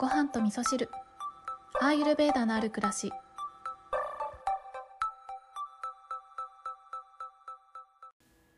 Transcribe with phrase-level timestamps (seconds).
[0.00, 0.88] ご飯と味噌汁
[1.78, 3.12] アーユルベーダのある暮らし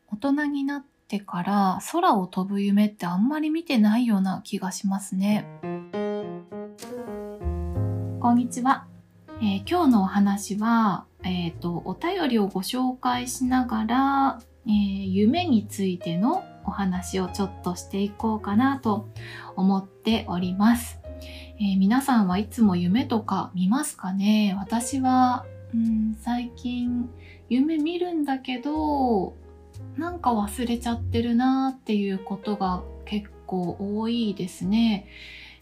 [0.09, 5.45] 大人になってから空を飛ぶ夢ってあんまり見てないような気がしますね。
[8.21, 8.87] こんにちは。
[9.41, 19.09] えー今日のお話は、えっ、と、お便りをご紹介しながら、えー夢についてのお話をちょっとしていこうかなと
[19.57, 21.02] 思っております。
[21.59, 24.55] えー皆さんはいつも夢とか見ますかね？
[24.57, 27.09] 私は、うん、最近
[27.49, 29.35] 夢見るんだけど、
[29.97, 35.07] なんか忘れちゃってるなっていうことが結構多いですね。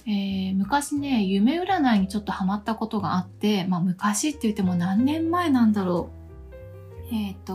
[0.07, 6.09] えー昔ね、夢占いにちょっとハマったことがあって、まあ昔って言っても何年前なんだろ
[7.11, 7.15] う。
[7.15, 7.53] えっ、と、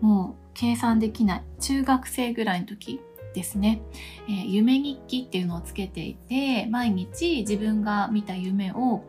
[0.00, 1.42] もう計算できない。
[1.60, 3.00] 中学生ぐらいの時
[3.34, 3.82] ですね。
[4.28, 9.04] えー夢日記っていうのをつけていて、毎日自分が見た夢を、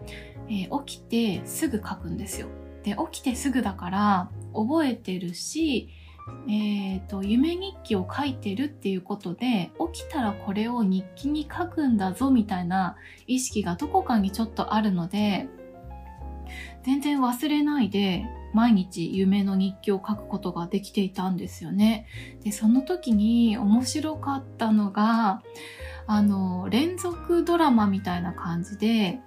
[0.47, 2.47] えー起きてすぐ書くんですよ。
[2.83, 5.89] で、起きてすぐだから覚えてるし、
[6.47, 12.95] えっ、と、夢日記を書いてるっていうことで、起きたらこれを日記に書くんだぞみたいな
[13.27, 15.47] 意識がどこかにちょっとあるので、
[16.83, 22.07] 全然忘れないで、毎日夢の日記を書くことができていたんですよね。
[22.43, 25.41] で、その時に面白かったのが、
[26.07, 29.19] あの、連続ドラマみたいな感じで、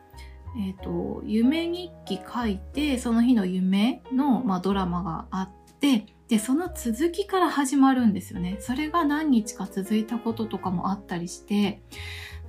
[0.57, 8.57] えっ、と、夢日記書いて、その日の夢の、まあ、ドラマがあって、で、その続きから始まるんですよね。
[8.61, 11.83] それが何日か続いたこととかもあったりして、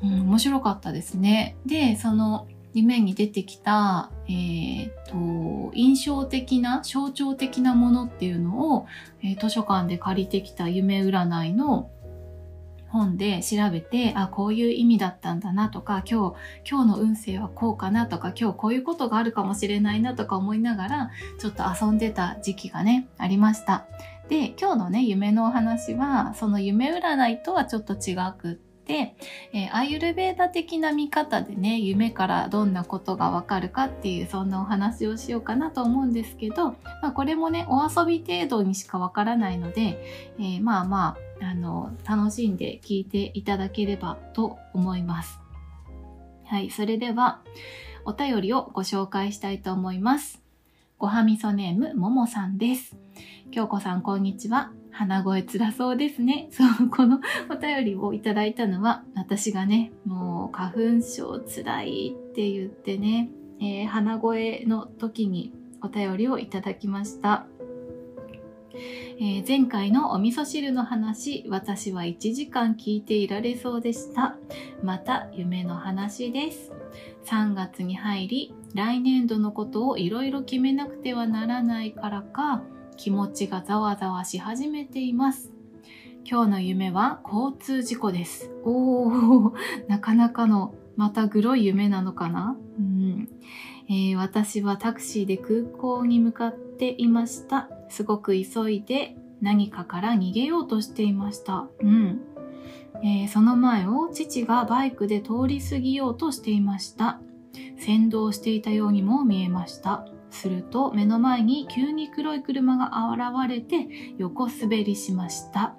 [0.02, 1.58] うん、面白かったですね。
[1.66, 8.86] で、その夢に出てきた、えっ、と、印象的な、象徴的なものっていうのを、
[9.24, 11.90] えー図書館で借りてきた夢占いの
[12.90, 23.86] 本で調べて、あ、こういう意味だったんだなとか、今日、今日の運勢はこうかなとか、今日こういうことがあるかもしれないなとか思いながら、ちょっと遊んでた時期がね、ありました。
[24.28, 28.56] で、今日のね、夢のお話は、その夢占いとはちょっと違くっ
[28.86, 29.16] て、
[29.54, 40.04] えーアーユルベーダ的な見方でね、夢からどんなことがわかるかっていう、そんなお話をしようかなと思うんですけど、まあこれもね、お遊び程度にしかわからないので、
[40.40, 45.40] えーまあまあ、あの、楽しんで聞いていただければと思います。
[46.46, 47.42] はい、それでは、
[48.06, 50.42] お便りをご紹介したいと思います。
[50.98, 52.96] ごはみそネーム、ももさんです。
[53.52, 54.72] 京子さん、こんにちは。
[54.98, 56.48] 鼻声つらそうですね。
[56.52, 57.20] そう、この
[57.50, 63.30] お便りをいただいたのは、私がね、もう花粉症つらいって言ってね、
[63.60, 67.46] えー鼻声の時にお便りをいただきました。
[69.20, 74.38] えー前回のお味噌汁の話、私は1時間聞いていられそうでした。
[74.82, 76.72] また夢の話です。
[77.26, 82.64] 3月に入り、来年度のことをいろいろ決めなくてはならないからか、
[82.98, 85.52] 気持ちがざわざわし始めています。
[86.30, 88.52] 今日の夢は交通事故です。
[88.64, 89.54] おー、
[89.88, 93.30] なかなかのまたグロい夢なのかな、うん
[93.88, 97.70] えー私はタクシーで空港に向かっていました。
[97.90, 101.68] すごく急いで何かから逃げようとしていました。
[101.82, 102.22] うん。
[103.04, 107.22] えーその前を父がバイクで通り過ぎようとしていました。
[107.78, 110.08] 先導していたようにも見えました。
[110.36, 113.88] すると目の前に急に黒い車が現れて
[114.18, 115.76] 横滑りしました。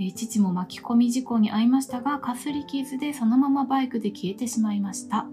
[0.00, 5.26] えー父も巻き込み事故に遭いましたが、かすり傷でそのままバイクで消えてしまいました。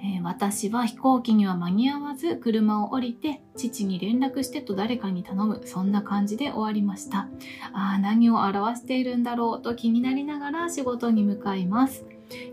[0.00, 7.28] えー私は飛行機には間に合わず車を降りて父に連絡してと誰かに頼むそんな感じで終わりました
[7.72, 12.04] ああ何を表しているんだろうと気になりながら仕事に向かいます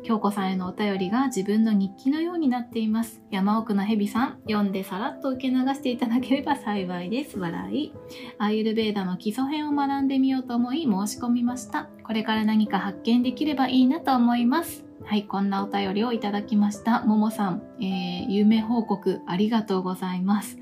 [0.03, 7.93] 京子さんへのお便りが自分の日記のようになっています山奥の蛇さん読んでさらっと受け流していただければ幸いです笑い
[8.37, 17.01] アーユルベーダの基礎編を学んでみようと思い申し込みましたこれから何か発見できればいいなと思いますはい、こんなお便りをいただきました。
[17.01, 20.57] ももさん、えー夢報告ありがとうございます。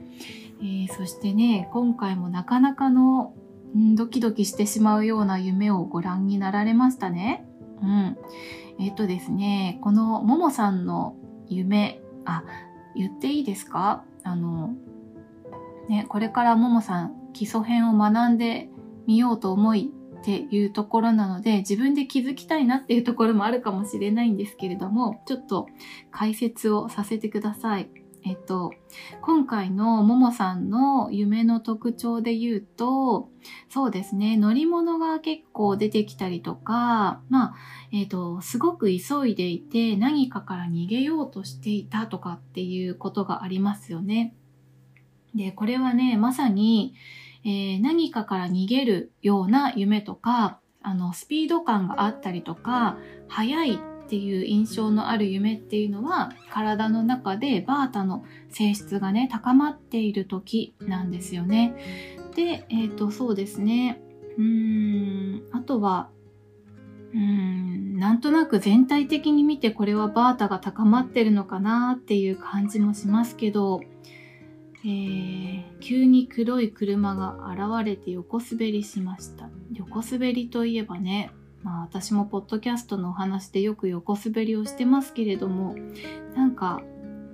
[0.60, 3.34] えーそしてね、今回もなかなかの、
[3.74, 7.46] んドキドキしてしまうような夢をご覧になられましたね。
[7.82, 8.18] うん。
[8.80, 11.16] えっ、とですね、このももさんの
[11.48, 12.44] 夢、あ、
[12.96, 14.04] 言っていいですか？
[14.24, 14.74] あの、
[15.90, 18.70] ね、これからももさん基礎編を学んで
[19.06, 19.92] みようと思い
[20.22, 25.68] っていうところなので自分で気づきたいなっていうところもあるかもしれないんですけれどもちょっと
[26.12, 27.90] 解説をさせてください。
[28.26, 28.74] えっと、
[29.22, 33.30] 今回のももさんの夢の特徴で言うと、
[33.70, 37.56] そうですね、乗り物が結構出てきたりとか、まあ、
[37.92, 44.36] えっと、すごく急いでいて何かから逃げようとしていたとかっていうことがありますよね。
[45.36, 46.96] で、これはね、まさに、
[47.44, 52.98] えー、何かから逃げるような夢とか、あの、スピード感があったりとか、
[53.28, 61.74] 速いっていう印象のある夢っていうのは体の中でバータの性質がね高まっている時なんですよね。
[62.36, 64.02] で、えっ、ー、とそうですね
[64.38, 66.10] うーんあとは
[67.14, 73.82] うーんなんとなく全体的に見てこれはバータが高まってるのかなっていう感じもしますけど、
[74.84, 81.32] えー、急に黒い車が現れて横滑りしました横滑りといえばね
[81.64, 85.76] まあ私もポッドキャストのお話でよく横滑りをしてますけれども、
[86.36, 86.82] なんか、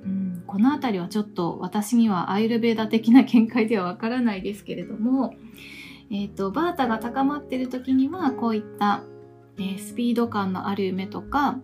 [0.03, 5.33] うん、この辺りはちょっと私にはアイルベーダ的な見解ではわからないですけれども、
[6.11, 9.03] えっ、ー、と、バータが高まってる時にはこういった、
[9.57, 11.59] えー、スピード感のある夢とか、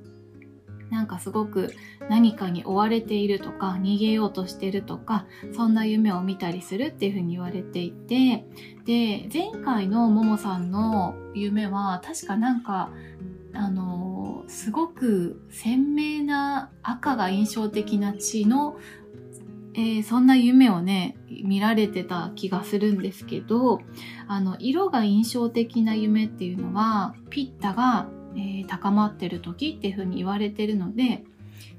[0.89, 1.73] なんかすごく
[2.09, 8.45] 何かに追われているとか逃げようとしてるとかそんな夢を見たりするっていうふうに言われていて
[8.85, 12.91] で前回のももさんの夢は確かなんか
[13.53, 18.77] あのすごく鮮明な赤が印象的な血の、
[19.73, 23.79] えー、そんな夢をね見られてた気がするんですけど
[24.27, 31.23] あの色が印象的な夢っていうのはピッタがえー、高まってる時っていう風に言われてるので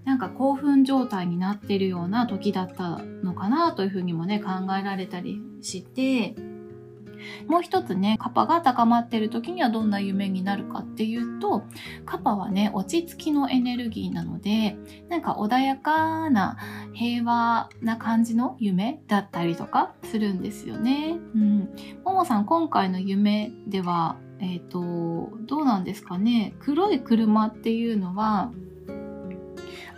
[0.05, 6.35] なんか興奮状態になってるような時だったのかなというふうにもね考えられたりして
[7.47, 11.63] もう一つね、カパが高まってる時にはどんな夢になるかっていうと、
[12.05, 14.77] カパはね、落ち着きのエネルギーなので、
[15.09, 16.57] なんか穏やかな
[16.93, 21.17] 平和な感じの夢だったりとかするんですよね。
[21.35, 21.69] うん。
[22.05, 26.55] ももさん、今回の夢では、えっ、ー、と、どうなんですかね。
[26.61, 28.53] 黒い車っていうのは、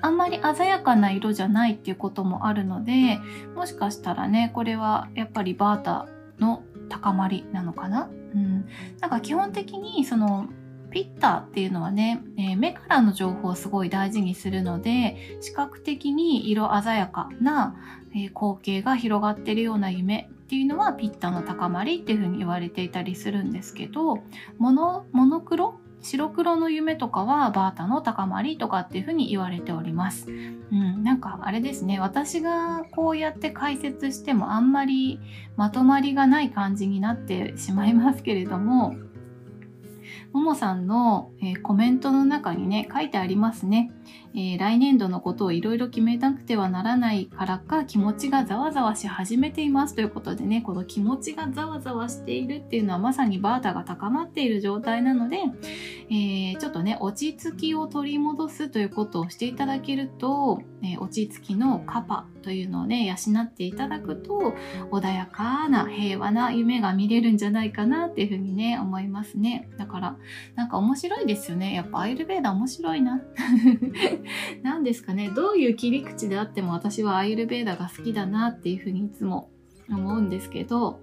[0.01, 3.19] あんまり鮮やかな色じゃないっていうこともあるので、
[3.57, 6.09] もしかしたらね、これはやっぱりバータ
[6.39, 8.09] の高まりなのかな。
[8.35, 8.67] うん。
[9.01, 10.49] なんか基本的にその
[10.91, 17.77] ピッターっていうのはね、えー、目からの情報をすごい大事にするので、視覚的に色鮮やかな、
[18.15, 24.21] え、光景が広がってるような夢っていうのはピッタの高まりっていうふうに言われていたりするんですけど
[24.57, 30.31] モノモノクロ白黒の夢とかはバータの高まりとかっていうふうに言われております。
[30.31, 30.33] う
[30.75, 35.21] ん、なんかあれですね、私がこうやって解説してもあんまり
[35.57, 38.95] まとまりがない感じになってしまいますけれども、
[40.33, 43.91] ももさんの、えー、コメントの中にね、書いてありますね。
[44.39, 55.39] えー、来年度のことをいろいろ決めなくてはならないからか気持ちがざわざわし始めていますということでね、この気持ちがざわざわしているっていうのはまさにバータが高まっている状態なので、
[56.09, 64.55] えー、ちょっとね、落ち着きを取り戻すということをしていただけると、え落ち着きのカパというのをね、養っていただくと、
[64.93, 69.69] 穏やかな平和な夢が見れるんじゃないかなっていうふうにね、思いますね。
[69.77, 70.17] だから、
[70.55, 71.75] なんか面白いですよね。
[71.75, 73.21] やっぱアイルベーダ面白いな。
[74.63, 79.51] 何ですかね、どういう切り口であっても私はアイルベーダが好きだなっていうふうにいつも
[79.89, 81.01] 思うんですけど、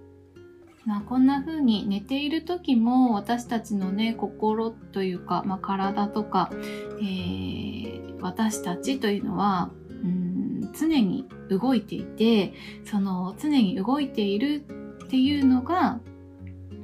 [0.86, 14.64] まあ、こんな風に寝ている時も私たちのね心というか、まあ、体とか、えー、私たちというのはうん常に動いていてその常に動いている
[15.04, 16.00] っていうのが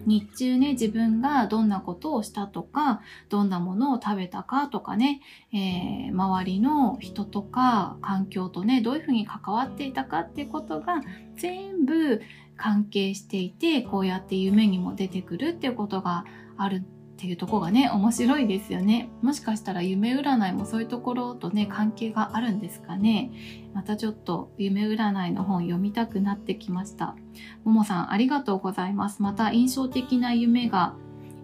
[0.05, 5.21] 日中ね、自分がどんなことをしたとか、どんなものを食べたかとかね、
[5.53, 11.01] えー、周りの人とか環境とね、どういうふうに関わっていたかっていうことが
[11.35, 12.21] 全部
[12.57, 16.25] 関係していて、こうやって夢にも出てくるっていうことが
[16.57, 16.83] ある
[17.21, 19.07] っていうとこがね、面白いですよね。
[19.21, 23.31] もしかしたら夢占いもそういうところとね、関係があるんですかね。
[23.75, 27.15] またちょっと夢占いの本読みたくなってきました。
[27.63, 29.21] ももさん、ありがとうございます。
[29.21, 30.95] また印象的な夢が、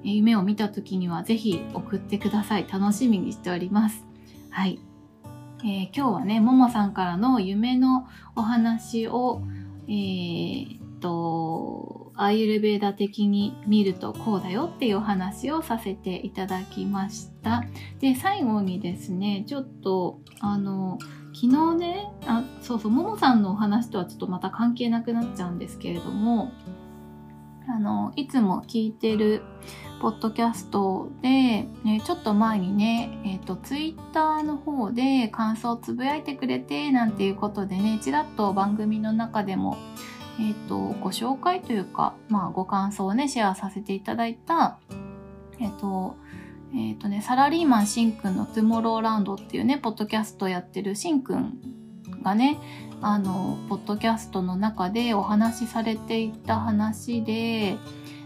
[0.01, 2.65] 夢を見た時にはぜひ送ってください。
[2.67, 4.03] 楽しみにしております。
[4.50, 4.79] はい。
[5.60, 9.43] えー、今日はね、ももさんからの夢のお話を、
[9.88, 17.63] えー、っと、アイルベーダ的に見るとこうだよっていうお話をさせていただきました。
[18.00, 20.97] で、最後にですね、ちょっと、あの、
[21.33, 26.51] 昨日ね、あ、そうそう、ももさんのお話とはちょっとまた関係なくなっちゃうんですけれども、
[27.69, 29.43] あの、いつも聞いてる
[30.01, 31.29] ポッドキャストで、
[31.83, 39.77] ね、ちょっと前にね、えっ、と、ツイッターの方で感想をつぶやいてくれて、なんていうことでね、ちらっと番組の中でも、
[40.39, 44.79] えっ、と、ご紹介というか、まあ、ご感想をね、シェアさせていただいた、
[45.60, 46.15] えっ、と、
[46.75, 51.60] えっ、とね、サラリーマンしんくんのトゥモローランドっていうね、ポッドキャストをやってるしんくん
[52.22, 52.60] がね、
[53.01, 57.77] あの、ポッドキャストの中でお話しされていた話で、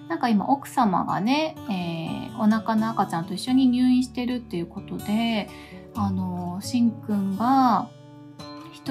[0.07, 5.49] なんか今奥様がね、えー、お腹の赤ちゃんと一緒に入院してるっていうことで、
[5.95, 7.89] あの、しんくんが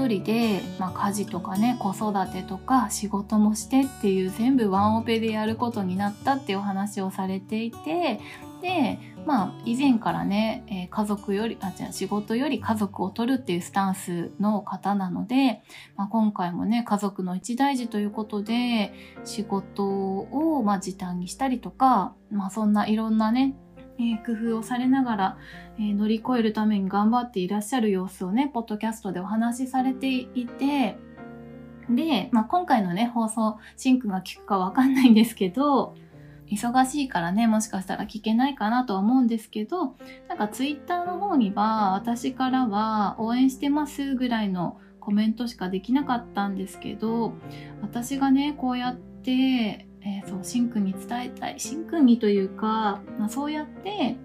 [0.01, 8.21] 一人で、まあ、家事とかね、子育てとか仕事もしてっていう全部ワンオペでやることになったっていうお話をされていて、
[8.63, 15.63] で、まあ、以前からね、え、家族より、あ、違う、仕事より家族を取るっていうスタンスの方なので、
[15.97, 18.93] まあ、今回もね、家族の一大事ということで、
[19.25, 23.55] 仕事を、まあ、時短にしたりとか、まあ、そんないろんなね、
[24.01, 25.39] え、工夫をされながら、
[25.79, 30.97] え、乗り越えるために頑張っていらっしゃる様子をね、ポッドキャストでお話しされていて、
[31.89, 35.95] で、まあ、今回のね、放送、シンクが聞くかわかんないんですけど、
[36.51, 39.95] 忙しいからね、もしかしたら聞けないかなとは思うんですけど、
[40.29, 47.35] なんかツイッターの方には私からは応援してますぐらいのコメントしかできなかったんですけど、
[47.83, 51.61] 私がね、こうやって、えー、そう、しんくんに伝えたい。
[51.61, 54.17] しんくんにというか、まあ、そうやって、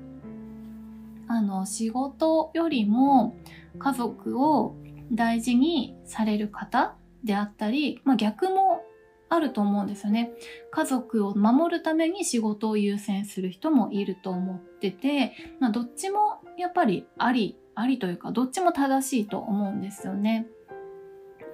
[1.28, 3.36] あの、仕事よりも
[3.80, 4.76] 家族を
[5.12, 8.84] 大事にされる方であったり、まあ、逆も
[9.30, 10.32] あると思うんですよね。
[10.72, 20.48] 家族を守るために仕事を優先する人もいると思ってて、まあ、どっちもやっぱりあり、ありというか、どっちも正しいと思うんですよね。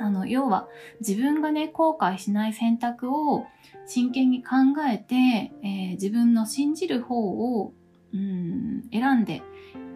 [0.01, 0.67] あの、要は
[0.99, 3.45] 自分がね、後悔しない選択を
[3.85, 4.55] 真剣に考
[4.89, 7.73] えて、えー、自分の信じる方を、
[8.13, 9.41] うん、選んで、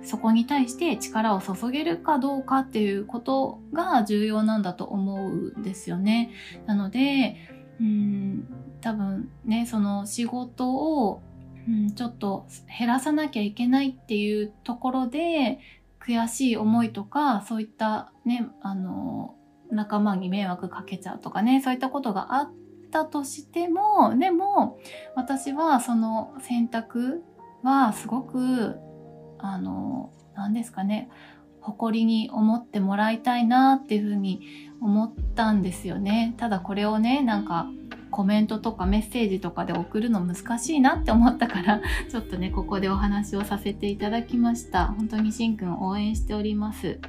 [0.02, 6.32] そこに対して力を注げるかどうかっていうことが重要なんだと思うんですよね。
[6.66, 7.38] なので、
[7.80, 8.48] うん
[8.82, 10.74] 多分ねその仕事
[11.08, 11.22] を、
[11.68, 12.46] うん、ちょっと
[12.78, 15.60] 減らさなきゃいけないっていうところで
[16.00, 19.36] 悔しい思いとかそういったねあの
[19.76, 22.52] 仲間に迷惑かけちゃうとかねそういったことがあっ
[22.92, 24.80] たとしてもでも
[25.16, 27.24] 私はその選択
[27.64, 28.76] はすごく
[29.40, 31.10] あの何ですかね
[31.66, 34.42] 誇りに思ってもらいたいなっていうふうに
[34.82, 36.36] 思ったんですよね。
[36.38, 37.68] ただこれをね、なんか
[38.12, 44.88] コメントとかメッセージとかで送るの難しいなって思ったからちょっとね、ここでお話をさせていただきました。
[44.88, 47.00] 本当にしんくん応援しております。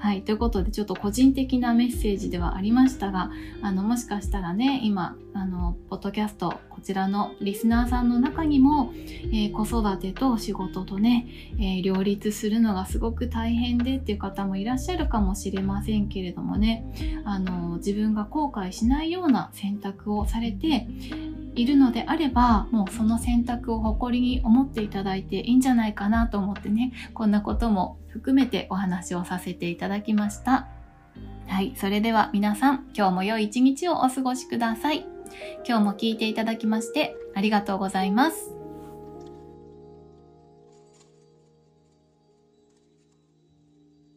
[0.00, 0.22] はい。
[0.22, 3.30] ということで、ちょっと個人的なメッセージではありましたが、
[3.60, 11.26] あの、もしかしたらね、今、あの、ポッドキャスト、こちらのリスナーさんの中にも、えー、子育てと仕事とね、
[11.58, 20.88] えー、両立するのがすごく大変でっていう方もいらっしゃるかもしれませんけれどもね、あの、自分が後悔しないような選択をされて、
[21.54, 30.68] いるのであればもうその選択を誇りに思っていただいていいんじゃないかなと思ってねこんなことも含めてお話をさせていただきました。
[31.46, 35.06] はいそれでは皆さん今日も良い一日をお過ごしください。
[35.66, 38.49] 今日も聞いていただきましてありがとうございます。